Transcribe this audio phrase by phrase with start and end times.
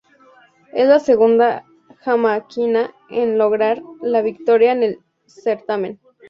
[0.73, 1.63] Es la segunda
[1.99, 5.99] jamaiquina en lograr la victoria en el certamen.